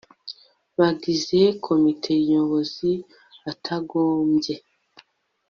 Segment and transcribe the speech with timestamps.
[0.77, 2.91] bagize komite nyobozi
[3.51, 4.55] atagombye